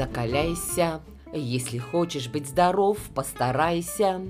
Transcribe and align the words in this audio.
закаляйся. 0.00 1.02
Если 1.30 1.76
хочешь 1.76 2.28
быть 2.28 2.48
здоров, 2.48 2.96
постарайся. 3.14 4.22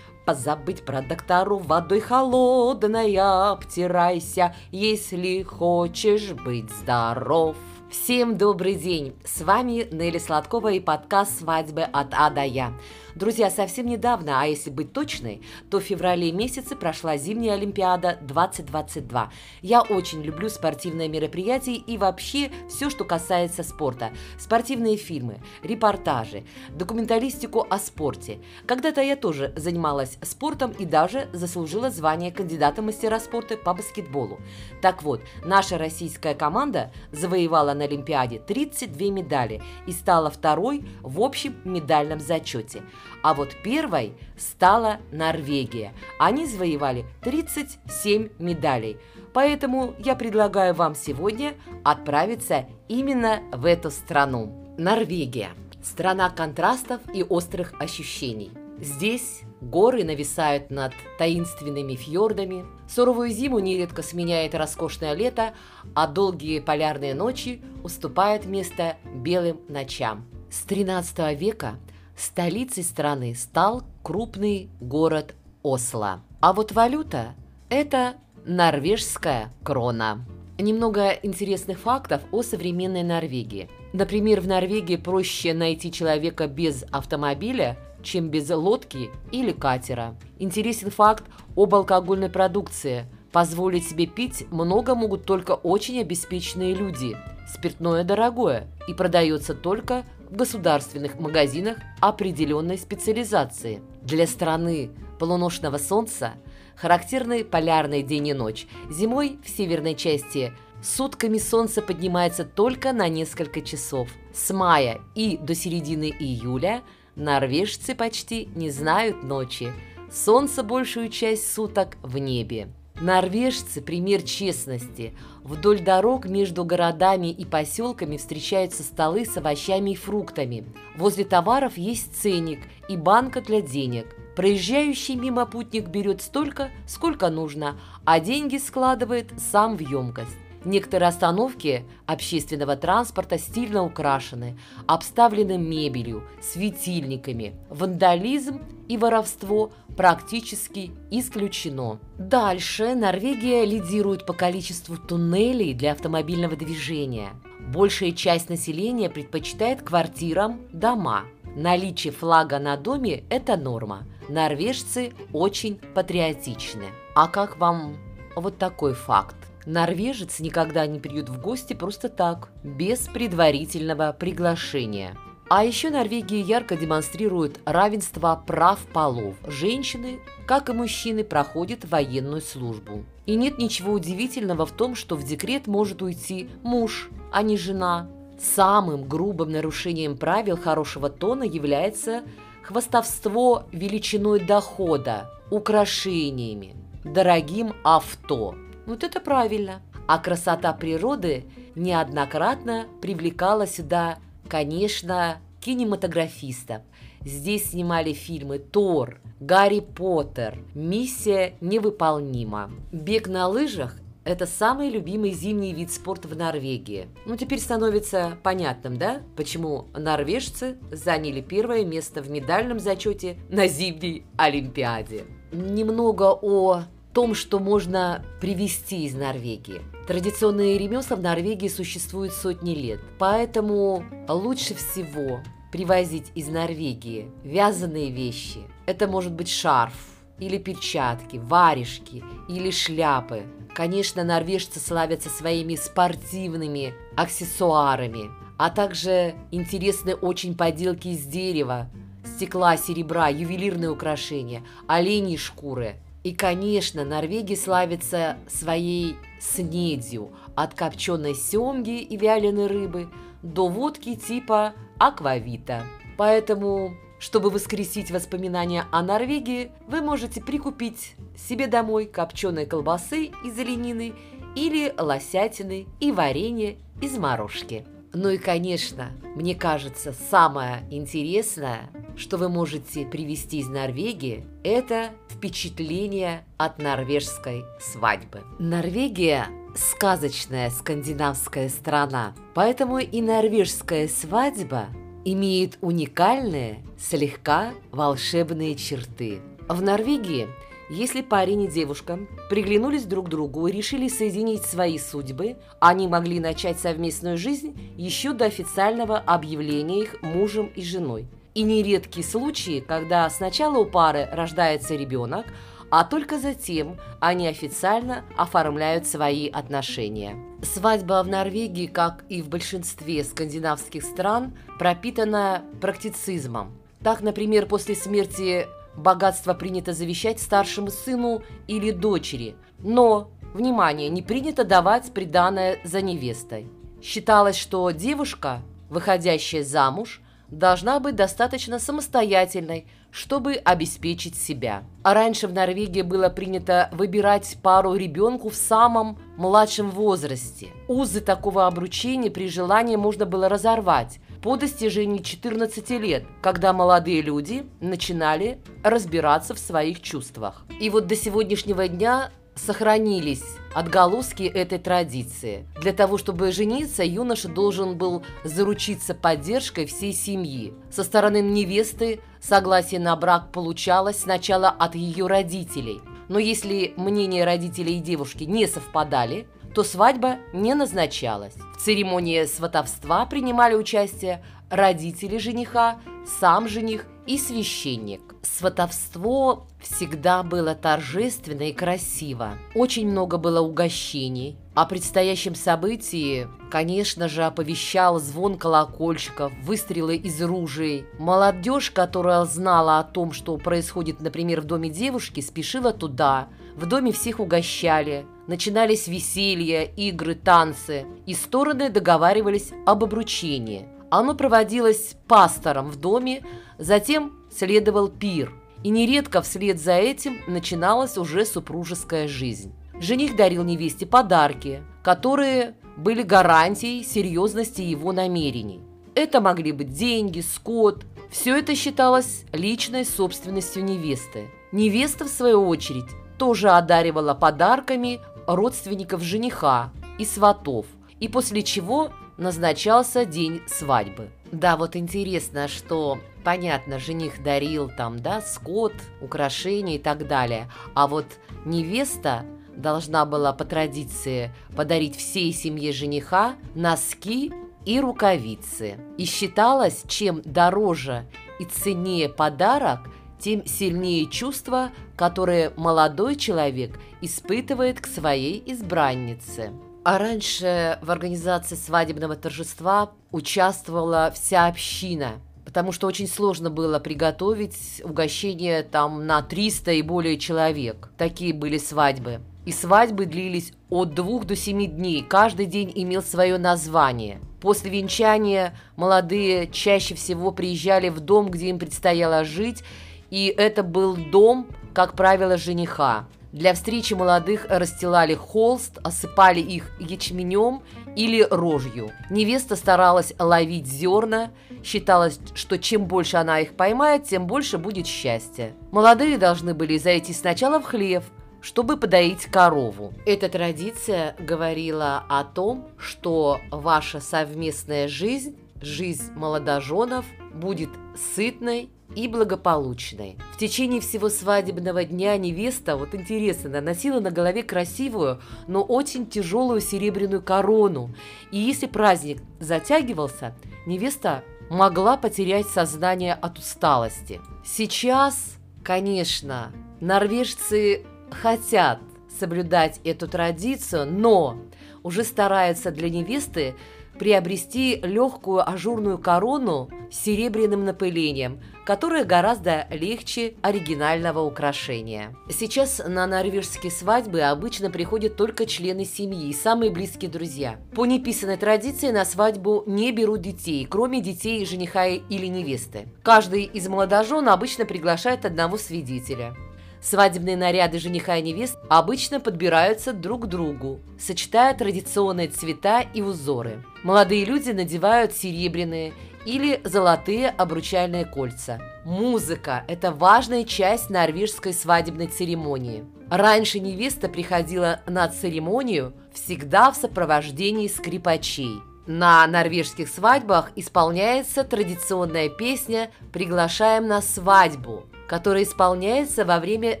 Позабыть 0.26 0.84
про 0.84 1.00
доктору, 1.00 1.56
водой 1.56 2.00
холодной 2.00 3.16
обтирайся, 3.16 4.54
если 4.70 5.42
хочешь 5.42 6.32
быть 6.32 6.70
здоров. 6.70 7.56
Всем 7.90 8.36
добрый 8.36 8.74
день! 8.74 9.14
С 9.24 9.40
вами 9.40 9.88
Нелли 9.90 10.18
Сладкова 10.18 10.72
и 10.72 10.80
подкаст 10.80 11.38
«Свадьбы 11.38 11.80
от 11.80 12.08
А 12.12 12.28
до 12.28 12.44
Я». 12.44 12.74
Друзья, 13.14 13.50
совсем 13.50 13.86
недавно, 13.86 14.42
а 14.42 14.44
если 14.44 14.70
быть 14.70 14.92
точной, 14.92 15.40
то 15.70 15.80
в 15.80 15.82
феврале 15.82 16.30
месяце 16.30 16.76
прошла 16.76 17.16
зимняя 17.16 17.54
Олимпиада 17.54 18.18
2022. 18.20 19.32
Я 19.62 19.80
очень 19.80 20.22
люблю 20.22 20.50
спортивные 20.50 21.08
мероприятия 21.08 21.74
и 21.74 21.96
вообще 21.96 22.50
все, 22.68 22.90
что 22.90 23.04
касается 23.04 23.62
спорта. 23.62 24.10
Спортивные 24.38 24.96
фильмы, 24.96 25.40
репортажи, 25.62 26.44
документалистику 26.70 27.66
о 27.68 27.78
спорте. 27.78 28.40
Когда-то 28.66 29.00
я 29.00 29.16
тоже 29.16 29.54
занималась 29.56 30.18
спортом 30.22 30.72
и 30.72 30.84
даже 30.84 31.28
заслужила 31.32 31.90
звание 31.90 32.30
кандидата 32.30 32.82
мастера 32.82 33.18
спорта 33.20 33.56
по 33.56 33.72
баскетболу. 33.72 34.38
Так 34.82 35.02
вот, 35.02 35.22
наша 35.44 35.78
российская 35.78 36.34
команда 36.34 36.92
завоевала 37.10 37.72
на 37.72 37.84
Олимпиаде 37.84 38.38
32 38.38 39.10
медали 39.10 39.62
и 39.86 39.92
стала 39.92 40.30
второй 40.30 40.84
в 41.00 41.22
общем 41.22 41.56
медальном 41.64 42.20
зачете– 42.20 42.82
а 43.22 43.34
вот 43.34 43.50
первой 43.62 44.14
стала 44.36 44.98
Норвегия. 45.12 45.92
Они 46.18 46.46
завоевали 46.46 47.04
37 47.22 48.30
медалей. 48.38 48.96
Поэтому 49.32 49.94
я 49.98 50.14
предлагаю 50.14 50.74
вам 50.74 50.94
сегодня 50.94 51.54
отправиться 51.84 52.66
именно 52.88 53.40
в 53.52 53.64
эту 53.66 53.90
страну. 53.90 54.74
Норвегия– 54.78 55.50
страна 55.82 56.30
контрастов 56.30 57.00
и 57.12 57.22
острых 57.22 57.74
ощущений. 57.80 58.52
Здесь 58.80 59.40
горы 59.60 60.04
нависают 60.04 60.70
над 60.70 60.92
таинственными 61.18 61.96
фьордами, 61.96 62.64
суровую 62.88 63.30
зиму 63.30 63.58
нередко 63.58 64.02
сменяет 64.02 64.54
роскошное 64.54 65.14
лето, 65.14 65.54
а 65.94 66.06
долгие 66.06 66.60
полярные 66.60 67.14
ночи 67.14 67.60
уступают 67.82 68.46
место 68.46 68.96
белым 69.04 69.60
ночам. 69.68 70.24
С 70.50 70.62
13 70.62 71.38
века 71.38 71.74
Столицей 72.18 72.82
страны 72.82 73.32
стал 73.36 73.84
крупный 74.02 74.70
город 74.80 75.36
Осло. 75.62 76.20
А 76.40 76.52
вот 76.52 76.72
валюта– 76.72 77.36
это 77.70 78.14
норвежская 78.44 79.52
крона. 79.62 80.24
Немного 80.58 81.10
интересных 81.10 81.78
фактов 81.78 82.22
о 82.32 82.42
современной 82.42 83.04
Норвегии. 83.04 83.70
Например, 83.92 84.40
в 84.40 84.48
Норвегии 84.48 84.96
проще 84.96 85.54
найти 85.54 85.92
человека 85.92 86.48
без 86.48 86.82
автомобиля, 86.90 87.78
чем 88.02 88.30
без 88.30 88.50
лодки 88.50 89.10
или 89.30 89.52
катера. 89.52 90.16
Интересен 90.40 90.90
факт 90.90 91.22
об 91.54 91.72
алкогольной 91.72 92.30
продукции. 92.30 93.06
Позволить 93.30 93.88
себе 93.88 94.06
пить 94.06 94.44
много 94.50 94.96
могут 94.96 95.24
только 95.24 95.52
очень 95.52 96.00
обеспеченные 96.00 96.74
люди. 96.74 97.16
Спиртное 97.46 98.02
дорогое 98.02 98.66
и 98.88 98.94
продается 98.94 99.54
только 99.54 100.04
государственных 100.30 101.18
магазинах 101.18 101.78
определенной 102.00 102.78
специализации. 102.78 103.82
Для 104.02 104.26
страны 104.26 104.90
полуношного 105.18 105.78
солнца 105.78 106.34
характерны 106.76 107.44
полярный 107.44 108.02
день 108.02 108.28
и 108.28 108.34
ночь. 108.34 108.66
Зимой 108.90 109.38
в 109.44 109.48
северной 109.48 109.94
части 109.94 110.52
сутками 110.82 111.38
солнце 111.38 111.82
поднимается 111.82 112.44
только 112.44 112.92
на 112.92 113.08
несколько 113.08 113.60
часов. 113.60 114.08
С 114.32 114.52
мая 114.52 115.00
и 115.14 115.36
до 115.36 115.54
середины 115.54 116.14
июля 116.18 116.82
норвежцы 117.16 117.94
почти 117.94 118.46
не 118.54 118.70
знают 118.70 119.22
ночи. 119.24 119.72
Солнце 120.10 120.62
большую 120.62 121.10
часть 121.10 121.52
суток 121.52 121.96
в 122.02 122.16
небе. 122.18 122.68
Норвежцы– 123.00 123.80
пример 123.82 124.22
честности. 124.22 125.14
Вдоль 125.44 125.78
дорог 125.80 126.26
между 126.26 126.64
городами 126.64 127.30
и 127.30 127.44
поселками 127.44 128.16
встречаются 128.16 128.82
столы 128.82 129.24
с 129.24 129.36
овощами 129.36 129.92
и 129.92 129.94
фруктами. 129.94 130.64
Возле 130.96 131.24
товаров 131.24 131.78
есть 131.78 132.20
ценник 132.20 132.58
и 132.88 132.96
банка 132.96 133.40
для 133.40 133.60
денег. 133.60 134.16
Проезжающий 134.34 135.14
мимо 135.14 135.46
путник 135.46 135.86
берет 135.88 136.22
столько, 136.22 136.70
сколько 136.88 137.28
нужно, 137.30 137.78
а 138.04 138.18
деньги 138.18 138.56
складывает 138.56 139.32
сам 139.38 139.76
в 139.76 139.80
емкость. 139.80 140.36
Некоторые 140.64 141.08
остановки 141.08 141.84
общественного 142.04 142.74
транспорта 142.76 143.38
стильно 143.38 143.84
украшены, 143.84 144.58
обставлены 144.88 145.56
мебелью, 145.56 146.24
светильниками. 146.42 147.54
Вандализм 147.70 148.60
и 148.88 148.96
воровство 148.96 149.72
практически 149.96 150.92
исключено. 151.10 151.98
Дальше 152.18 152.94
Норвегия 152.94 153.64
лидирует 153.64 154.26
по 154.26 154.32
количеству 154.32 154.96
туннелей 154.96 155.74
для 155.74 155.92
автомобильного 155.92 156.56
движения. 156.56 157.30
Большая 157.60 158.12
часть 158.12 158.48
населения 158.48 159.10
предпочитает 159.10 159.82
квартирам 159.82 160.60
дома. 160.72 161.24
Наличие 161.54 162.12
флага 162.12 162.58
на 162.58 162.76
доме– 162.76 163.24
это 163.30 163.56
норма. 163.56 164.06
Норвежцы 164.28 165.12
очень 165.32 165.76
патриотичны. 165.94 166.86
А 167.14 167.26
как 167.26 167.58
вам 167.58 167.96
вот 168.36 168.58
такой 168.58 168.94
факт? 168.94 169.36
Норвежец 169.66 170.40
никогда 170.40 170.86
не 170.86 170.98
придет 170.98 171.28
в 171.28 171.40
гости 171.40 171.74
просто 171.74 172.08
так, 172.08 172.50
без 172.62 173.00
предварительного 173.00 174.16
приглашения. 174.18 175.16
А 175.48 175.64
еще 175.64 175.88
Норвегия 175.88 176.40
ярко 176.40 176.76
демонстрирует 176.76 177.58
равенство 177.64 178.42
прав 178.46 178.80
полов. 178.92 179.34
Женщины, 179.46 180.20
как 180.46 180.68
и 180.68 180.72
мужчины, 180.72 181.24
проходят 181.24 181.84
военную 181.84 182.42
службу. 182.42 183.04
И 183.24 183.34
нет 183.34 183.58
ничего 183.58 183.92
удивительного 183.92 184.66
в 184.66 184.72
том, 184.72 184.94
что 184.94 185.16
в 185.16 185.24
декрет 185.24 185.66
может 185.66 186.02
уйти 186.02 186.50
муж, 186.62 187.08
а 187.32 187.42
не 187.42 187.56
жена. 187.56 188.08
Самым 188.38 189.08
грубым 189.08 189.50
нарушением 189.50 190.16
правил 190.18 190.58
хорошего 190.58 191.08
тона 191.08 191.44
является 191.44 192.22
хвастовство 192.62 193.64
величиной 193.72 194.40
дохода, 194.40 195.30
украшениями, 195.50 196.76
дорогим 197.04 197.72
авто– 197.82 198.54
вот 198.88 199.04
это 199.04 199.20
правильно. 199.20 199.82
А 200.06 200.18
красота 200.18 200.72
природы 200.72 201.44
неоднократно 201.74 202.86
привлекала 203.02 203.66
сюда, 203.66 204.18
конечно, 204.48 205.40
кинематографистов. 205.60 206.82
Здесь 207.24 207.70
снимали 207.70 208.12
фильмы 208.12 208.58
«Тор», 208.58 209.20
«Гарри 209.40 209.80
Поттер», 209.80 210.58
«Миссия 210.74 211.54
невыполнима». 211.60 212.70
Бег 212.92 213.28
на 213.28 213.48
лыжах– 213.48 213.96
это 214.24 214.46
самый 214.46 214.90
любимый 214.90 215.32
зимний 215.32 215.72
вид 215.72 215.90
спорта 215.90 216.28
в 216.28 216.36
Норвегии. 216.36 217.08
Ну, 217.26 217.36
теперь 217.36 217.60
становится 217.60 218.38
понятным, 218.42 218.98
да, 218.98 219.22
почему 219.36 219.86
норвежцы 219.96 220.76
заняли 220.92 221.40
первое 221.40 221.84
место 221.84 222.22
в 222.22 222.30
медальном 222.30 222.78
зачете 222.78 223.38
на 223.48 223.66
зимней 223.66 224.24
Олимпиаде. 224.36 225.24
Немного 225.50 226.38
о 226.42 226.84
том, 227.18 227.34
что 227.34 227.58
можно 227.58 228.24
привезти 228.40 229.04
из 229.04 229.14
Норвегии. 229.16 229.82
Традиционные 230.06 230.78
ремесла 230.78 231.16
в 231.16 231.20
Норвегии 231.20 231.66
существуют 231.66 232.32
сотни 232.32 232.76
лет, 232.76 233.00
поэтому 233.18 234.04
лучше 234.28 234.76
всего 234.76 235.40
привозить 235.72 236.26
из 236.36 236.46
Норвегии 236.46 237.28
вязаные 237.42 238.12
вещи. 238.12 238.60
Это 238.86 239.08
может 239.08 239.32
быть 239.32 239.48
шарф, 239.48 239.94
или 240.38 240.58
перчатки, 240.58 241.38
варежки, 241.38 242.22
или 242.48 242.70
шляпы. 242.70 243.42
Конечно, 243.74 244.22
норвежцы 244.22 244.78
славятся 244.78 245.28
своими 245.28 245.74
спортивными 245.74 246.94
аксессуарами, 247.16 248.30
а 248.58 248.70
также 248.70 249.34
интересны 249.50 250.14
очень 250.14 250.56
поделки 250.56 251.08
из 251.08 251.24
дерева, 251.24 251.90
стекла, 252.24 252.76
серебра, 252.76 253.26
ювелирные 253.26 253.90
украшения, 253.90 254.62
оленьи 254.86 255.36
шкуры– 255.36 255.96
и, 256.28 256.34
конечно, 256.34 257.06
Норвегия 257.06 257.56
славится 257.56 258.36
своей 258.48 259.16
снедью 259.40 260.30
от 260.54 260.74
копченой 260.74 261.34
семги 261.34 262.02
и 262.02 262.18
вяленой 262.18 262.66
рыбы 262.66 263.08
до 263.42 263.68
водки 263.68 264.14
типа 264.14 264.74
аквавита. 264.98 265.84
Поэтому, 266.18 266.94
чтобы 267.18 267.48
воскресить 267.48 268.10
воспоминания 268.10 268.84
о 268.92 269.02
Норвегии, 269.02 269.72
вы 269.86 270.02
можете 270.02 270.42
прикупить 270.42 271.14
себе 271.34 271.66
домой 271.66 272.04
копченой 272.04 272.66
колбасы 272.66 273.30
из 273.42 273.58
оленины 273.58 274.12
или 274.54 274.92
лосятины 274.98 275.86
и 275.98 276.12
варенье 276.12 276.76
из 277.00 277.16
морожки. 277.16 277.86
Ну 278.12 278.28
и, 278.28 278.36
конечно, 278.36 279.12
мне 279.34 279.54
кажется, 279.54 280.14
самое 280.30 280.82
интересное, 280.90 281.88
что 282.16 282.36
вы 282.36 282.50
можете 282.50 283.06
привезти 283.06 283.60
из 283.60 283.68
Норвегии, 283.68 284.44
это 284.62 285.12
впечатление 285.38 286.44
от 286.56 286.78
норвежской 286.78 287.64
свадьбы. 287.78 288.42
Норвегия 288.58 289.46
сказочная 289.76 290.68
скандинавская 290.68 291.68
страна, 291.68 292.34
поэтому 292.54 292.98
и 292.98 293.22
норвежская 293.22 294.08
свадьба 294.08 294.86
имеет 295.24 295.78
уникальные, 295.80 296.82
слегка 296.98 297.72
волшебные 297.92 298.74
черты. 298.74 299.38
В 299.68 299.80
Норвегии, 299.80 300.48
если 300.90 301.20
парень 301.20 301.62
и 301.62 301.68
девушка 301.68 302.18
приглянулись 302.50 303.04
друг 303.04 303.28
другу 303.28 303.68
и 303.68 303.72
решили 303.72 304.08
соединить 304.08 304.64
свои 304.64 304.98
судьбы, 304.98 305.56
они 305.78 306.08
могли 306.08 306.40
начать 306.40 306.80
совместную 306.80 307.38
жизнь 307.38 307.78
еще 307.96 308.32
до 308.32 308.46
официального 308.46 309.18
объявления 309.18 310.02
их 310.02 310.20
мужем 310.20 310.66
и 310.74 310.82
женой. 310.82 311.28
И 311.58 311.64
нередки 311.64 312.22
случаи, 312.22 312.78
когда 312.78 313.28
сначала 313.28 313.78
у 313.78 313.84
пары 313.84 314.28
рождается 314.30 314.94
ребенок, 314.94 315.44
а 315.90 316.04
только 316.04 316.38
затем 316.38 317.00
они 317.18 317.48
официально 317.48 318.24
оформляют 318.36 319.08
свои 319.08 319.48
отношения. 319.48 320.36
Свадьба 320.62 321.20
в 321.24 321.26
Норвегии, 321.26 321.88
как 321.88 322.24
и 322.28 322.42
в 322.42 322.48
большинстве 322.48 323.24
скандинавских 323.24 324.04
стран, 324.04 324.56
пропитана 324.78 325.64
практицизмом. 325.80 326.78
Так, 327.02 327.22
например, 327.22 327.66
после 327.66 327.96
смерти 327.96 328.68
богатство 328.94 329.52
принято 329.52 329.92
завещать 329.92 330.40
старшему 330.40 330.92
сыну 330.92 331.42
или 331.66 331.90
дочери, 331.90 332.54
но, 332.78 333.32
внимание, 333.52 334.08
не 334.10 334.22
принято 334.22 334.62
давать 334.62 335.12
приданное 335.12 335.80
за 335.82 336.02
невестой. 336.02 336.68
Считалось, 337.02 337.56
что 337.56 337.90
девушка, 337.90 338.62
выходящая 338.90 339.64
замуж, 339.64 340.22
должна 340.50 341.00
быть 341.00 341.14
достаточно 341.14 341.78
самостоятельной, 341.78 342.86
чтобы 343.10 343.54
обеспечить 343.54 344.34
себя. 344.36 344.84
А 345.02 345.14
раньше 345.14 345.46
в 345.46 345.52
Норвегии 345.52 346.02
было 346.02 346.28
принято 346.28 346.88
выбирать 346.92 347.56
пару 347.62 347.94
ребенку 347.94 348.50
в 348.50 348.54
самом 348.54 349.18
младшем 349.36 349.90
возрасте. 349.90 350.68
Узы 350.88 351.20
такого 351.20 351.66
обручения 351.66 352.30
при 352.30 352.48
желании 352.48 352.96
можно 352.96 353.26
было 353.26 353.48
разорвать 353.48 354.20
по 354.42 354.56
достижении 354.56 355.18
14 355.18 355.90
лет, 355.90 356.24
когда 356.40 356.72
молодые 356.72 357.22
люди 357.22 357.66
начинали 357.80 358.60
разбираться 358.84 359.54
в 359.54 359.58
своих 359.58 360.00
чувствах. 360.00 360.64
И 360.80 360.90
вот 360.90 361.06
до 361.06 361.16
сегодняшнего 361.16 361.88
дня 361.88 362.30
сохранились 362.58 363.44
отголоски 363.74 364.42
этой 364.42 364.78
традиции. 364.78 365.66
Для 365.80 365.92
того, 365.92 366.18
чтобы 366.18 366.52
жениться, 366.52 367.04
юноша 367.04 367.48
должен 367.48 367.96
был 367.96 368.24
заручиться 368.44 369.14
поддержкой 369.14 369.86
всей 369.86 370.12
семьи. 370.12 370.74
Со 370.90 371.04
стороны 371.04 371.40
невесты 371.40 372.20
согласие 372.40 373.00
на 373.00 373.14
брак 373.16 373.52
получалось 373.52 374.20
сначала 374.20 374.68
от 374.68 374.94
ее 374.94 375.26
родителей. 375.26 376.00
Но 376.28 376.38
если 376.38 376.92
мнения 376.96 377.44
родителей 377.44 378.00
девушки 378.00 378.44
не 378.44 378.66
совпадали, 378.66 379.46
то 379.74 379.84
свадьба 379.84 380.38
не 380.52 380.74
назначалась. 380.74 381.54
В 381.76 381.82
церемонии 381.82 382.44
сватовства 382.46 383.24
принимали 383.26 383.74
участие 383.74 384.42
родители 384.70 385.38
жениха, 385.38 385.98
сам 386.26 386.68
жених 386.68 387.06
и 387.26 387.38
священник. 387.38 388.20
Сватовство 388.42 389.66
всегда 389.80 390.42
было 390.42 390.74
торжественно 390.74 391.68
и 391.68 391.72
красиво. 391.72 392.54
Очень 392.74 393.10
много 393.10 393.36
было 393.36 393.60
угощений. 393.60 394.56
О 394.74 394.86
предстоящем 394.86 395.54
событии, 395.54 396.48
конечно 396.70 397.28
же, 397.28 397.44
оповещал 397.44 398.18
звон 398.18 398.56
колокольчиков, 398.56 399.52
выстрелы 399.62 400.16
из 400.16 400.40
ружей. 400.40 401.04
Молодежь, 401.18 401.90
которая 401.90 402.44
знала 402.44 402.98
о 402.98 403.04
том, 403.04 403.32
что 403.32 403.56
происходит, 403.58 404.20
например, 404.20 404.60
в 404.60 404.64
доме 404.64 404.88
девушки, 404.88 405.40
спешила 405.40 405.92
туда. 405.92 406.48
В 406.76 406.86
доме 406.86 407.12
всех 407.12 407.40
угощали. 407.40 408.24
Начинались 408.46 409.08
веселья, 409.08 409.82
игры, 409.82 410.34
танцы. 410.34 411.06
И 411.26 411.34
стороны 411.34 411.90
договаривались 411.90 412.70
об 412.86 413.04
обручении– 413.04 413.88
оно 414.10 414.34
проводилось 414.34 415.16
пастором 415.26 415.90
в 415.90 415.96
доме, 415.96 416.44
затем 416.78 417.32
следовал 417.50 418.08
пир, 418.08 418.52
и 418.82 418.90
нередко 418.90 419.42
вслед 419.42 419.80
за 419.80 419.94
этим 419.94 420.38
начиналась 420.46 421.18
уже 421.18 421.44
супружеская 421.44 422.28
жизнь. 422.28 422.72
Жених 423.00 423.36
дарил 423.36 423.64
невесте 423.64 424.06
подарки, 424.06 424.82
которые 425.02 425.74
были 425.96 426.22
гарантией 426.22 427.04
серьезности 427.04 427.80
его 427.80 428.12
намерений. 428.12 428.80
Это 429.14 429.40
могли 429.40 429.72
быть 429.72 429.92
деньги, 429.92 430.40
скот. 430.40 431.04
Все 431.30 431.58
это 431.58 431.74
считалось 431.74 432.44
личной 432.52 433.04
собственностью 433.04 433.84
невесты. 433.84 434.48
Невеста, 434.70 435.24
в 435.24 435.28
свою 435.28 435.66
очередь, 435.66 436.06
тоже 436.38 436.70
одаривала 436.70 437.34
подарками 437.34 438.20
родственников 438.46 439.22
жениха 439.22 439.90
и 440.18 440.24
сватов, 440.24 440.86
и 441.20 441.28
после 441.28 441.62
чего 441.62 442.10
назначался 442.38 443.24
день 443.26 443.60
свадьбы. 443.66 444.30
Да, 444.50 444.76
вот 444.76 444.96
интересно, 444.96 445.68
что 445.68 446.18
понятно, 446.44 446.98
жених 446.98 447.42
дарил 447.42 447.90
там, 447.90 448.20
да, 448.20 448.40
скот, 448.40 448.94
украшения 449.20 449.96
и 449.96 449.98
так 449.98 450.26
далее, 450.26 450.70
а 450.94 451.06
вот 451.06 451.26
невеста 451.66 452.46
должна 452.74 453.26
была 453.26 453.52
по 453.52 453.64
традиции 453.64 454.54
подарить 454.74 455.16
всей 455.16 455.52
семье 455.52 455.92
жениха 455.92 456.54
носки 456.74 457.52
и 457.84 458.00
рукавицы. 458.00 458.98
И 459.18 459.24
считалось, 459.24 460.04
чем 460.06 460.40
дороже 460.44 461.26
и 461.58 461.64
ценнее 461.64 462.28
подарок, 462.28 463.00
тем 463.38 463.66
сильнее 463.66 464.26
чувства, 464.26 464.90
которые 465.16 465.72
молодой 465.76 466.36
человек 466.36 466.98
испытывает 467.20 468.00
к 468.00 468.06
своей 468.06 468.62
избраннице. 468.66 469.72
А 470.04 470.18
раньше 470.18 470.98
в 471.02 471.10
организации 471.10 471.74
свадебного 471.74 472.36
торжества 472.36 473.10
участвовала 473.30 474.32
вся 474.34 474.66
община, 474.66 475.40
потому 475.64 475.92
что 475.92 476.06
очень 476.06 476.28
сложно 476.28 476.70
было 476.70 476.98
приготовить 476.98 478.00
угощение 478.04 478.82
там 478.82 479.26
на 479.26 479.42
300 479.42 479.92
и 479.92 480.02
более 480.02 480.38
человек. 480.38 481.10
Такие 481.18 481.52
были 481.52 481.78
свадьбы. 481.78 482.40
И 482.64 482.72
свадьбы 482.72 483.26
длились 483.26 483.72
от 483.90 484.14
двух 484.14 484.46
до 484.46 484.54
семи 484.54 484.86
дней. 484.86 485.22
Каждый 485.22 485.66
день 485.66 485.92
имел 485.94 486.22
свое 486.22 486.58
название. 486.58 487.40
После 487.60 487.90
венчания 487.90 488.74
молодые 488.96 489.68
чаще 489.68 490.14
всего 490.14 490.52
приезжали 490.52 491.08
в 491.08 491.20
дом, 491.20 491.50
где 491.50 491.68
им 491.68 491.78
предстояло 491.78 492.44
жить, 492.44 492.84
и 493.30 493.52
это 493.56 493.82
был 493.82 494.16
дом, 494.16 494.68
как 494.94 495.14
правило, 495.14 495.56
жениха. 495.56 496.26
Для 496.52 496.72
встречи 496.72 497.12
молодых 497.12 497.66
расстилали 497.68 498.34
холст, 498.34 498.98
осыпали 499.02 499.60
их 499.60 499.90
ячменем 500.00 500.82
или 501.14 501.46
рожью. 501.50 502.10
Невеста 502.30 502.74
старалась 502.74 503.34
ловить 503.38 503.86
зерна, 503.86 504.50
считалось, 504.82 505.40
что 505.54 505.78
чем 505.78 506.06
больше 506.06 506.38
она 506.38 506.60
их 506.60 506.74
поймает, 506.74 507.24
тем 507.24 507.46
больше 507.46 507.76
будет 507.76 508.06
счастья. 508.06 508.72
Молодые 508.92 509.36
должны 509.36 509.74
были 509.74 509.98
зайти 509.98 510.32
сначала 510.32 510.80
в 510.80 510.84
хлев, 510.84 511.24
чтобы 511.60 511.96
подоить 511.96 512.46
корову. 512.46 513.12
Эта 513.26 513.48
традиция 513.48 514.34
говорила 514.38 515.24
о 515.28 515.44
том, 515.44 515.88
что 515.98 516.60
ваша 516.70 517.20
совместная 517.20 518.08
жизнь, 518.08 518.56
жизнь 518.80 519.32
молодоженов, 519.34 520.24
будет 520.54 520.90
сытной 521.34 521.90
и 522.14 522.26
благополучной. 522.28 523.36
В 523.52 523.58
течение 523.58 524.00
всего 524.00 524.28
свадебного 524.28 525.04
дня 525.04 525.36
невеста, 525.36 525.96
вот 525.96 526.14
интересно, 526.14 526.80
носила 526.80 527.20
на 527.20 527.30
голове 527.30 527.62
красивую, 527.62 528.40
но 528.66 528.82
очень 528.82 529.26
тяжелую 529.26 529.80
серебряную 529.80 530.42
корону. 530.42 531.14
И 531.50 531.58
если 531.58 531.86
праздник 531.86 532.42
затягивался, 532.60 533.54
невеста 533.86 534.42
могла 534.70 535.16
потерять 535.16 535.66
сознание 535.66 536.34
от 536.34 536.58
усталости. 536.58 537.40
Сейчас, 537.64 538.56
конечно, 538.82 539.72
норвежцы 540.00 541.04
хотят 541.30 542.00
соблюдать 542.38 543.00
эту 543.04 543.28
традицию, 543.28 544.06
но 544.10 544.58
уже 545.02 545.24
стараются 545.24 545.90
для 545.90 546.10
невесты 546.10 546.74
приобрести 547.18 547.96
легкую 548.02 548.68
ажурную 548.68 549.18
корону 549.18 549.90
с 550.10 550.16
серебряным 550.18 550.84
напылением, 550.84 551.60
которая 551.88 552.26
гораздо 552.26 552.86
легче 552.90 553.54
оригинального 553.62 554.40
украшения. 554.40 555.34
Сейчас 555.48 556.02
на 556.06 556.26
норвежские 556.26 556.92
свадьбы 556.92 557.40
обычно 557.40 557.90
приходят 557.90 558.36
только 558.36 558.66
члены 558.66 559.06
семьи 559.06 559.48
и 559.48 559.54
самые 559.54 559.90
близкие 559.90 560.30
друзья. 560.30 560.78
По 560.94 561.06
неписанной 561.06 561.56
традиции 561.56 562.10
на 562.10 562.26
свадьбу 562.26 562.82
не 562.84 563.10
берут 563.10 563.40
детей, 563.40 563.86
кроме 563.86 564.20
детей 564.20 564.66
жениха 564.66 565.06
или 565.06 565.46
невесты. 565.46 566.08
Каждый 566.22 566.64
из 566.64 566.86
молодожен 566.88 567.48
обычно 567.48 567.86
приглашает 567.86 568.44
одного 568.44 568.76
свидетеля. 568.76 569.56
Свадебные 570.02 570.58
наряды 570.58 570.98
жениха 570.98 571.38
и 571.38 571.42
невест 571.42 571.78
обычно 571.88 572.38
подбираются 572.38 573.14
друг 573.14 573.44
к 573.44 573.46
другу, 573.46 574.00
сочетая 574.18 574.74
традиционные 574.74 575.48
цвета 575.48 576.02
и 576.02 576.20
узоры. 576.20 576.84
Молодые 577.02 577.46
люди 577.46 577.70
надевают 577.70 578.34
серебряные 578.34 579.14
или 579.48 579.80
золотые 579.82 580.50
обручальные 580.50 581.24
кольца. 581.24 581.80
Музыка– 582.04 582.84
это 582.86 583.12
важная 583.12 583.64
часть 583.64 584.10
норвежской 584.10 584.74
свадебной 584.74 585.28
церемонии. 585.28 586.04
Раньше 586.28 586.80
невеста 586.80 587.30
приходила 587.30 588.00
на 588.06 588.28
церемонию 588.28 589.14
всегда 589.32 589.90
в 589.90 589.96
сопровождении 589.96 590.86
скрипачей. 590.86 591.80
На 592.06 592.46
норвежских 592.46 593.08
свадьбах 593.08 593.70
исполняется 593.74 594.64
традиционная 594.64 595.48
песня 595.48 596.10
«Приглашаем 596.30 597.06
на 597.06 597.22
свадьбу», 597.22 598.04
которая 598.28 598.64
исполняется 598.64 599.46
во 599.46 599.60
время 599.60 600.00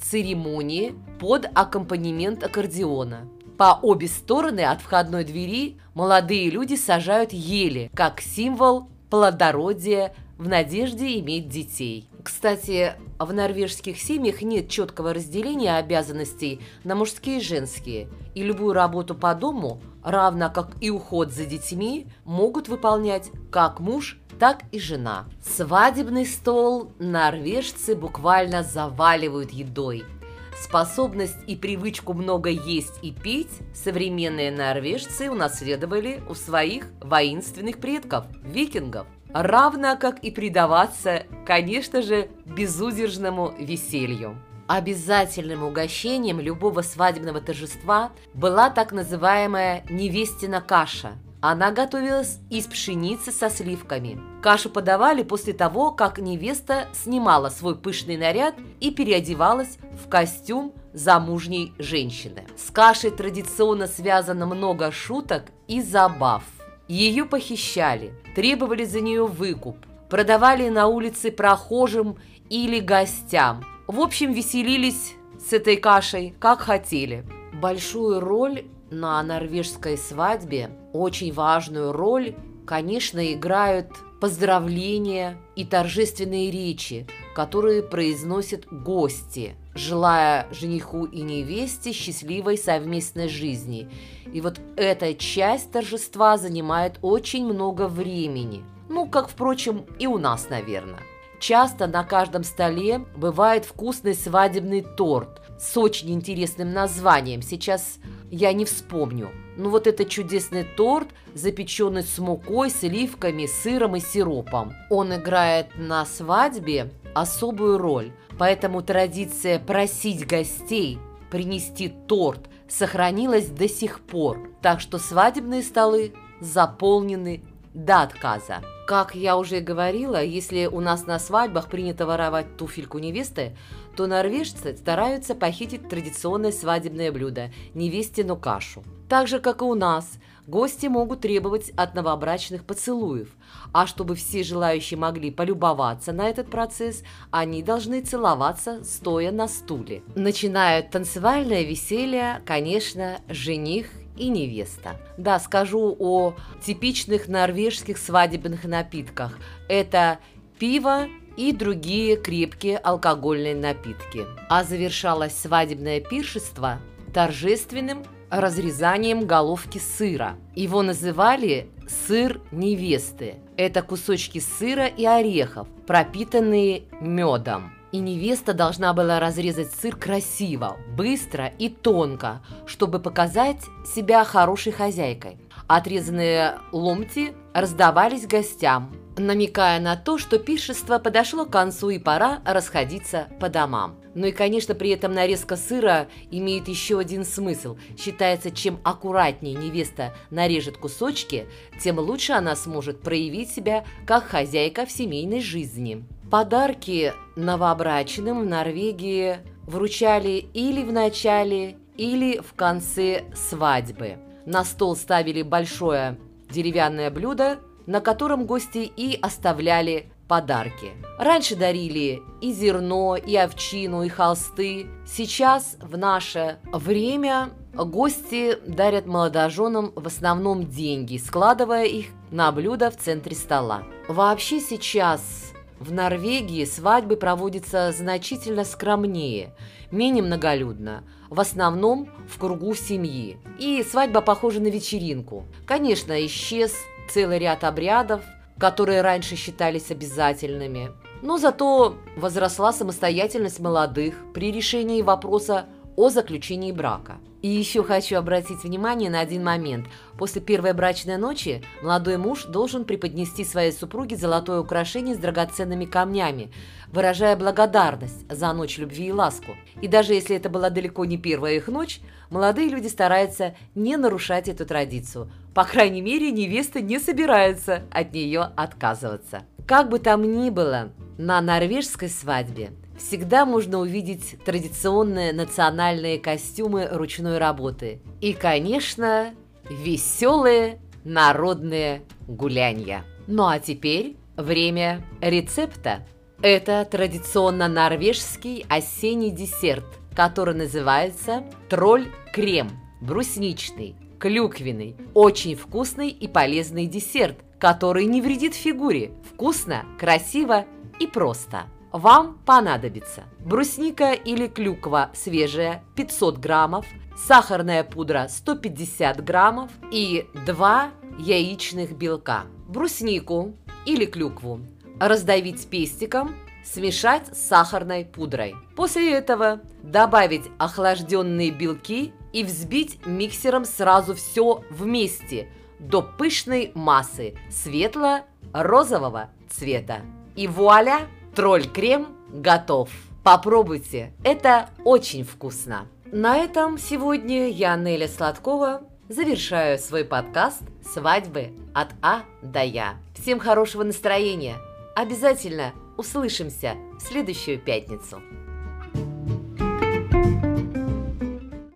церемонии 0.00 0.94
под 1.18 1.46
аккомпанемент 1.54 2.44
аккордеона. 2.44 3.28
По 3.58 3.80
обе 3.82 4.06
стороны 4.06 4.60
от 4.60 4.80
входной 4.80 5.24
двери 5.24 5.78
молодые 5.94 6.50
люди 6.50 6.76
сажают 6.76 7.32
ели, 7.32 7.90
как 7.94 8.20
символ 8.20 8.88
плодородия 9.10 10.14
в 10.38 10.48
надежде 10.48 11.18
иметь 11.20 11.48
детей. 11.48 12.08
Кстати, 12.22 12.94
в 13.18 13.32
норвежских 13.32 14.00
семьях 14.00 14.42
нет 14.42 14.68
четкого 14.68 15.12
разделения 15.12 15.76
обязанностей 15.76 16.60
на 16.82 16.94
мужские 16.94 17.38
и 17.38 17.42
женские, 17.42 18.08
и 18.34 18.42
любую 18.42 18.72
работу 18.72 19.14
по 19.14 19.34
дому, 19.34 19.80
равно 20.02 20.50
как 20.50 20.70
и 20.80 20.90
уход 20.90 21.32
за 21.32 21.44
детьми, 21.44 22.06
могут 22.24 22.68
выполнять 22.68 23.30
как 23.50 23.78
муж, 23.78 24.18
так 24.38 24.62
и 24.72 24.78
жена. 24.78 25.26
Свадебный 25.44 26.26
стол 26.26 26.90
норвежцы 26.98 27.94
буквально 27.94 28.62
заваливают 28.62 29.50
едой– 29.50 30.04
Способность 30.56 31.38
и 31.46 31.56
привычку 31.56 32.14
много 32.14 32.48
есть 32.48 32.98
и 33.02 33.12
пить 33.12 33.50
современные 33.74 34.50
норвежцы 34.50 35.30
унаследовали 35.30 36.22
у 36.28 36.34
своих 36.34 36.86
воинственных 37.00 37.78
предков– 37.78 38.26
викингов. 38.44 39.06
Равно 39.32 39.96
как 39.96 40.20
и 40.20 40.30
предаваться, 40.30 41.24
конечно 41.44 42.02
же, 42.02 42.28
безудержному 42.44 43.52
веселью. 43.58 44.36
Обязательным 44.66 45.64
угощением 45.64 46.40
любого 46.40 46.82
свадебного 46.82 47.40
торжества 47.40 48.12
была 48.32 48.70
так 48.70 48.92
называемая 48.92 49.84
невестина 49.90 50.60
каша– 50.60 51.12
она 51.50 51.72
готовилась 51.72 52.38
из 52.48 52.66
пшеницы 52.66 53.30
со 53.30 53.50
сливками. 53.50 54.18
Кашу 54.40 54.70
подавали 54.70 55.22
после 55.22 55.52
того, 55.52 55.90
как 55.90 56.18
невеста 56.18 56.88
снимала 56.94 57.50
свой 57.50 57.76
пышный 57.76 58.16
наряд 58.16 58.54
и 58.80 58.90
переодевалась 58.90 59.76
в 60.02 60.08
костюм 60.08 60.72
замужней 60.94 61.74
женщины. 61.78 62.46
С 62.56 62.70
кашей 62.70 63.10
традиционно 63.10 63.88
связано 63.88 64.46
много 64.46 64.90
шуток 64.90 65.44
и 65.68 65.82
забав. 65.82 66.44
Ее 66.88 67.26
похищали, 67.26 68.14
требовали 68.34 68.84
за 68.86 69.02
нее 69.02 69.26
выкуп, 69.26 69.76
продавали 70.08 70.70
на 70.70 70.86
улице 70.86 71.30
прохожим 71.30 72.16
или 72.48 72.80
гостям. 72.80 73.62
В 73.86 74.00
общем, 74.00 74.32
веселились 74.32 75.12
с 75.38 75.52
этой 75.52 75.76
кашей, 75.76 76.34
как 76.40 76.60
хотели. 76.60 77.26
Большую 77.52 78.20
роль 78.20 78.64
на 78.90 79.22
норвежской 79.22 79.98
свадьбе 79.98 80.70
очень 80.94 81.32
важную 81.32 81.92
роль, 81.92 82.34
конечно, 82.64 83.32
играют 83.32 83.88
поздравления 84.20 85.36
и 85.56 85.64
торжественные 85.64 86.50
речи, 86.50 87.06
которые 87.34 87.82
произносят 87.82 88.66
гости, 88.70 89.56
желая 89.74 90.46
жениху 90.52 91.04
и 91.04 91.20
невесте 91.20 91.92
счастливой 91.92 92.56
совместной 92.56 93.28
жизни. 93.28 93.90
И 94.32 94.40
вот 94.40 94.60
эта 94.76 95.14
часть 95.14 95.72
торжества 95.72 96.38
занимает 96.38 96.98
очень 97.02 97.44
много 97.44 97.88
времени. 97.88 98.64
Ну, 98.88 99.08
как, 99.08 99.28
впрочем, 99.28 99.84
и 99.98 100.06
у 100.06 100.16
нас, 100.16 100.48
наверное. 100.48 101.00
Часто 101.40 101.86
на 101.88 102.04
каждом 102.04 102.44
столе 102.44 103.04
бывает 103.16 103.64
вкусный 103.64 104.14
свадебный 104.14 104.82
торт 104.82 105.42
с 105.58 105.76
очень 105.76 106.12
интересным 106.12 106.72
названием. 106.72 107.42
Сейчас 107.42 107.98
я 108.30 108.52
не 108.52 108.64
вспомню. 108.64 109.30
Ну 109.56 109.70
вот 109.70 109.86
это 109.86 110.04
чудесный 110.04 110.64
торт, 110.64 111.08
запеченный 111.34 112.02
с 112.02 112.18
мукой, 112.18 112.70
сливками, 112.70 113.46
сыром 113.46 113.96
и 113.96 114.00
сиропом. 114.00 114.74
Он 114.90 115.14
играет 115.14 115.68
на 115.76 116.04
свадьбе 116.04 116.90
особую 117.14 117.78
роль, 117.78 118.12
поэтому 118.38 118.82
традиция 118.82 119.58
просить 119.58 120.26
гостей 120.26 120.98
принести 121.34 121.88
торт 121.88 122.48
сохранилась 122.68 123.46
до 123.46 123.68
сих 123.68 123.98
пор. 124.00 124.50
Так 124.62 124.80
что 124.80 124.98
свадебные 124.98 125.62
столы 125.62 126.12
заполнены 126.40 127.42
до 127.74 128.02
отказа. 128.02 128.62
Как 128.86 129.16
я 129.16 129.36
уже 129.36 129.58
говорила, 129.58 130.22
если 130.22 130.66
у 130.66 130.80
нас 130.80 131.06
на 131.06 131.18
свадьбах 131.18 131.68
принято 131.68 132.06
воровать 132.06 132.56
туфельку 132.56 132.98
невесты, 132.98 133.56
то 133.96 134.06
норвежцы 134.06 134.76
стараются 134.76 135.34
похитить 135.34 135.88
традиционное 135.88 136.52
свадебное 136.52 137.12
блюдо– 137.12 137.50
невестину 137.74 138.36
кашу. 138.36 138.82
Так 139.08 139.28
же, 139.28 139.38
как 139.38 139.62
и 139.62 139.64
у 139.64 139.74
нас, 139.74 140.18
гости 140.46 140.86
могут 140.86 141.20
требовать 141.20 141.70
от 141.70 141.94
новобрачных 141.94 142.64
поцелуев, 142.64 143.28
а 143.72 143.86
чтобы 143.86 144.14
все 144.14 144.42
желающие 144.42 144.98
могли 144.98 145.30
полюбоваться 145.30 146.12
на 146.12 146.28
этот 146.28 146.50
процесс, 146.50 147.02
они 147.30 147.62
должны 147.62 148.00
целоваться, 148.00 148.82
стоя 148.84 149.30
на 149.30 149.48
стуле. 149.48 150.02
Начинают 150.14 150.90
танцевальное 150.90 151.62
веселье, 151.62 152.42
конечно, 152.44 153.18
жених 153.28 153.90
и 154.16 154.28
невеста. 154.28 155.00
Да, 155.18 155.38
скажу 155.38 155.96
о 155.98 156.34
типичных 156.64 157.28
норвежских 157.28 157.98
свадебных 157.98 158.64
напитках. 158.64 159.38
Это 159.68 160.18
пиво 160.58 161.08
и 161.36 161.52
другие 161.52 162.16
крепкие 162.16 162.78
алкогольные 162.78 163.54
напитки. 163.54 164.24
А 164.48 164.64
завершалось 164.64 165.36
свадебное 165.36 166.00
пиршество 166.00 166.80
торжественным 167.12 168.04
разрезанием 168.30 169.26
головки 169.26 169.78
сыра. 169.78 170.36
Его 170.54 170.82
называли 170.82 171.68
сыр 171.86 172.40
невесты. 172.50 173.36
Это 173.56 173.82
кусочки 173.82 174.40
сыра 174.40 174.86
и 174.86 175.04
орехов, 175.04 175.68
пропитанные 175.86 176.84
медом 177.00 177.73
и 177.94 178.00
невеста 178.00 178.54
должна 178.54 178.92
была 178.92 179.20
разрезать 179.20 179.70
сыр 179.70 179.94
красиво, 179.94 180.78
быстро 180.96 181.46
и 181.46 181.68
тонко, 181.68 182.42
чтобы 182.66 182.98
показать 182.98 183.60
себя 183.86 184.24
хорошей 184.24 184.72
хозяйкой. 184.72 185.38
Отрезанные 185.68 186.58
ломти 186.72 187.34
раздавались 187.54 188.26
гостям, 188.26 188.92
намекая 189.16 189.78
на 189.78 189.94
то, 189.94 190.18
что 190.18 190.40
пиршество 190.40 190.98
подошло 190.98 191.46
к 191.46 191.52
концу 191.52 191.90
и 191.90 192.00
пора 192.00 192.40
расходиться 192.44 193.28
по 193.38 193.48
домам. 193.48 193.94
Ну 194.14 194.26
и, 194.26 194.32
конечно, 194.32 194.74
при 194.74 194.90
этом 194.90 195.12
нарезка 195.12 195.56
сыра 195.56 196.08
имеет 196.30 196.68
еще 196.68 196.98
один 196.98 197.24
смысл. 197.24 197.76
Считается, 197.98 198.50
чем 198.50 198.78
аккуратнее 198.84 199.54
невеста 199.54 200.14
нарежет 200.30 200.76
кусочки, 200.76 201.46
тем 201.80 201.98
лучше 201.98 202.32
она 202.32 202.54
сможет 202.56 203.00
проявить 203.00 203.50
себя 203.50 203.84
как 204.06 204.24
хозяйка 204.24 204.86
в 204.86 204.90
семейной 204.90 205.40
жизни. 205.40 206.04
Подарки 206.30 207.12
новобрачным 207.36 208.40
в 208.40 208.46
Норвегии 208.46 209.38
вручали 209.66 210.44
или 210.52 210.82
в 210.82 210.92
начале, 210.92 211.76
или 211.96 212.38
в 212.38 212.54
конце 212.54 213.24
свадьбы. 213.34 214.18
На 214.46 214.64
стол 214.64 214.96
ставили 214.96 215.42
большое 215.42 216.18
деревянное 216.50 217.10
блюдо, 217.10 217.58
на 217.86 218.00
котором 218.00 218.46
гости 218.46 218.90
и 218.96 219.18
оставляли 219.20 220.10
подарки. 220.28 220.92
Раньше 221.18 221.56
дарили 221.56 222.22
и 222.40 222.52
зерно, 222.52 223.16
и 223.16 223.36
овчину, 223.36 224.02
и 224.02 224.08
холсты. 224.08 224.86
Сейчас, 225.06 225.76
в 225.80 225.96
наше 225.96 226.58
время, 226.72 227.50
гости 227.74 228.56
дарят 228.66 229.06
молодоженам 229.06 229.92
в 229.94 230.06
основном 230.06 230.66
деньги, 230.68 231.16
складывая 231.18 231.84
их 231.84 232.06
на 232.30 232.50
блюдо 232.52 232.90
в 232.90 232.96
центре 232.96 233.36
стола. 233.36 233.82
Вообще 234.08 234.60
сейчас 234.60 235.52
в 235.78 235.92
Норвегии 235.92 236.64
свадьбы 236.64 237.16
проводятся 237.16 237.92
значительно 237.92 238.64
скромнее, 238.64 239.54
менее 239.90 240.22
многолюдно, 240.22 241.04
в 241.30 241.40
основном 241.40 242.08
в 242.28 242.38
кругу 242.38 242.74
семьи. 242.74 243.38
И 243.58 243.82
свадьба 243.82 244.20
похожа 244.20 244.60
на 244.60 244.68
вечеринку. 244.68 245.44
Конечно, 245.66 246.24
исчез 246.26 246.74
целый 247.10 247.38
ряд 247.38 247.64
обрядов, 247.64 248.22
которые 248.58 249.00
раньше 249.02 249.36
считались 249.36 249.90
обязательными. 249.90 250.92
Но 251.22 251.38
зато 251.38 251.96
возросла 252.16 252.72
самостоятельность 252.72 253.60
молодых 253.60 254.14
при 254.34 254.52
решении 254.52 255.02
вопроса 255.02 255.66
о 255.96 256.08
заключении 256.08 256.72
брака. 256.72 257.18
И 257.42 257.48
еще 257.48 257.84
хочу 257.84 258.16
обратить 258.16 258.64
внимание 258.64 259.10
на 259.10 259.20
один 259.20 259.44
момент. 259.44 259.86
После 260.16 260.40
первой 260.40 260.72
брачной 260.72 261.18
ночи 261.18 261.62
молодой 261.82 262.16
муж 262.16 262.44
должен 262.44 262.86
преподнести 262.86 263.44
своей 263.44 263.70
супруге 263.70 264.16
золотое 264.16 264.60
украшение 264.60 265.14
с 265.14 265.18
драгоценными 265.18 265.84
камнями, 265.84 266.50
выражая 266.90 267.36
благодарность 267.36 268.24
за 268.32 268.52
ночь 268.54 268.78
любви 268.78 269.08
и 269.08 269.12
ласку. 269.12 269.56
И 269.82 269.88
даже 269.88 270.14
если 270.14 270.36
это 270.36 270.48
была 270.48 270.70
далеко 270.70 271.04
не 271.04 271.18
первая 271.18 271.56
их 271.56 271.68
ночь, 271.68 272.00
молодые 272.30 272.70
люди 272.70 272.88
стараются 272.88 273.54
не 273.74 273.98
нарушать 273.98 274.48
эту 274.48 274.64
традицию. 274.64 275.30
По 275.52 275.64
крайней 275.64 276.00
мере, 276.00 276.32
невеста 276.32 276.80
не 276.80 276.98
собирается 276.98 277.82
от 277.90 278.14
нее 278.14 278.52
отказываться. 278.56 279.42
Как 279.66 279.90
бы 279.90 279.98
там 279.98 280.22
ни 280.22 280.48
было, 280.48 280.92
на 281.18 281.40
норвежской 281.42 282.08
свадьбе 282.08 282.72
всегда 282.98 283.44
можно 283.44 283.78
увидеть 283.78 284.36
традиционные 284.44 285.32
национальные 285.32 286.18
костюмы 286.18 286.88
ручной 286.90 287.38
работы. 287.38 288.00
И, 288.20 288.32
конечно, 288.32 289.34
веселые 289.68 290.80
народные 291.04 292.02
гулянья. 292.26 293.04
Ну 293.26 293.46
а 293.46 293.58
теперь 293.58 294.16
время 294.36 295.04
рецепта. 295.20 296.06
Это 296.42 296.86
традиционно 296.90 297.68
норвежский 297.68 298.66
осенний 298.68 299.30
десерт, 299.30 299.84
который 300.14 300.54
называется 300.54 301.44
тролль-крем, 301.70 302.70
брусничный, 303.00 303.96
клюквенный, 304.18 304.96
очень 305.14 305.54
вкусный 305.54 306.08
и 306.08 306.28
полезный 306.28 306.86
десерт, 306.86 307.38
который 307.58 308.04
не 308.06 308.20
вредит 308.20 308.54
фигуре. 308.54 309.12
Вкусно, 309.32 309.84
красиво 309.98 310.66
и 311.00 311.06
просто. 311.06 311.64
Вам 311.94 312.40
понадобится 312.44 313.22
брусника 313.38 314.14
или 314.14 314.48
клюква 314.48 315.10
свежая 315.14 315.84
500 315.94 316.38
граммов, 316.38 316.86
сахарная 317.16 317.84
пудра 317.84 318.26
150 318.28 319.22
граммов 319.22 319.70
и 319.92 320.26
2 320.44 320.90
яичных 321.20 321.92
белка. 321.92 322.46
Бруснику 322.66 323.54
или 323.86 324.06
клюкву 324.06 324.62
раздавить 324.98 325.68
пестиком, 325.68 326.34
смешать 326.64 327.28
с 327.28 327.46
сахарной 327.46 328.04
пудрой. 328.04 328.56
После 328.74 329.12
этого 329.12 329.60
добавить 329.80 330.50
охлажденные 330.58 331.52
белки 331.52 332.12
и 332.32 332.42
взбить 332.42 333.06
миксером 333.06 333.64
сразу 333.64 334.16
все 334.16 334.64
вместе 334.68 335.48
до 335.78 336.02
пышной 336.02 336.72
массы 336.74 337.36
светло-розового 337.52 339.30
цвета. 339.48 340.00
И 340.34 340.48
вуаля! 340.48 341.02
Тролль-крем 341.34 342.14
готов. 342.28 342.90
Попробуйте, 343.24 344.12
это 344.22 344.68
очень 344.84 345.24
вкусно. 345.24 345.88
На 346.12 346.36
этом 346.36 346.78
сегодня 346.78 347.48
я, 347.48 347.74
Неля 347.74 348.06
Сладкова, 348.06 348.82
завершаю 349.08 349.80
свой 349.80 350.04
подкаст 350.04 350.62
«Свадьбы 350.84 351.50
от 351.74 351.88
А 352.02 352.22
до 352.40 352.62
Я». 352.62 352.94
Всем 353.18 353.40
хорошего 353.40 353.82
настроения. 353.82 354.54
Обязательно 354.94 355.72
услышимся 355.96 356.74
в 356.98 357.02
следующую 357.02 357.58
пятницу. 357.58 358.22